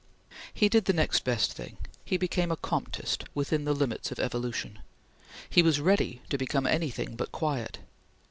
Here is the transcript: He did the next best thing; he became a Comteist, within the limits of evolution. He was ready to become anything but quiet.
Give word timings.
He 0.51 0.67
did 0.67 0.85
the 0.85 0.93
next 0.97 1.23
best 1.23 1.53
thing; 1.53 1.77
he 2.03 2.17
became 2.17 2.51
a 2.51 2.55
Comteist, 2.57 3.25
within 3.35 3.65
the 3.65 3.75
limits 3.75 4.11
of 4.11 4.17
evolution. 4.19 4.79
He 5.47 5.61
was 5.61 5.79
ready 5.79 6.23
to 6.29 6.39
become 6.39 6.65
anything 6.65 7.15
but 7.15 7.31
quiet. 7.31 7.77